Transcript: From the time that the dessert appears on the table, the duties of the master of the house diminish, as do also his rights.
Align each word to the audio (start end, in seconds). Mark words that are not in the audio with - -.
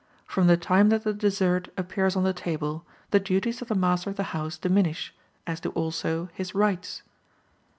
From 0.25 0.47
the 0.47 0.57
time 0.57 0.89
that 0.89 1.03
the 1.03 1.13
dessert 1.13 1.69
appears 1.77 2.15
on 2.15 2.23
the 2.23 2.33
table, 2.33 2.87
the 3.11 3.19
duties 3.19 3.61
of 3.61 3.67
the 3.67 3.75
master 3.75 4.09
of 4.09 4.15
the 4.15 4.23
house 4.33 4.57
diminish, 4.57 5.13
as 5.45 5.59
do 5.59 5.69
also 5.77 6.27
his 6.33 6.55
rights. 6.55 7.03